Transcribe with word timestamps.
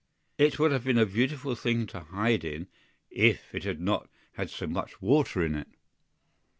It 0.39 0.57
would 0.57 0.71
have 0.71 0.83
been 0.85 0.97
a 0.97 1.05
beautiful 1.05 1.53
thing 1.53 1.85
to 1.85 1.99
hide 1.99 2.43
in, 2.43 2.69
if 3.11 3.53
it 3.53 3.63
had 3.65 3.79
not 3.79 4.09
had 4.31 4.49
so 4.49 4.65
much 4.65 4.99
water 4.99 5.45
in 5.45 5.53
it. 5.53 5.67